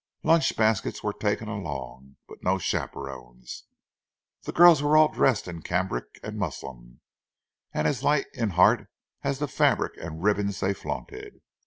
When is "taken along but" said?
1.13-2.41